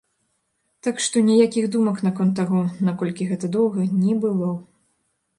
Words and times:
Так 0.85 1.01
што, 1.07 1.15
ніякіх 1.25 1.67
думак 1.75 1.99
наконт 2.07 2.33
таго, 2.39 2.61
наколькі 2.87 3.27
гэта 3.33 3.49
доўга, 3.57 3.85
не 4.05 4.13
было. 4.25 4.49